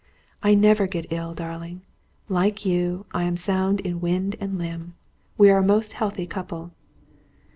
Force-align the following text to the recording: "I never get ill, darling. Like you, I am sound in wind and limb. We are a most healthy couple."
"I 0.41 0.55
never 0.55 0.87
get 0.87 1.05
ill, 1.11 1.35
darling. 1.35 1.83
Like 2.27 2.65
you, 2.65 3.05
I 3.13 3.21
am 3.25 3.37
sound 3.37 3.81
in 3.81 4.01
wind 4.01 4.35
and 4.39 4.57
limb. 4.57 4.95
We 5.37 5.51
are 5.51 5.59
a 5.59 5.63
most 5.63 5.93
healthy 5.93 6.25
couple." 6.25 6.71